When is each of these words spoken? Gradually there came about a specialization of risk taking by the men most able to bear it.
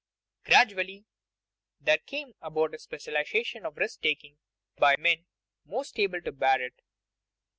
Gradually 0.45 1.05
there 1.79 1.99
came 1.99 2.33
about 2.41 2.73
a 2.73 2.79
specialization 2.79 3.67
of 3.67 3.77
risk 3.77 4.01
taking 4.01 4.39
by 4.77 4.95
the 4.95 5.01
men 5.03 5.25
most 5.63 5.99
able 5.99 6.23
to 6.23 6.31
bear 6.31 6.59
it. 6.59 6.81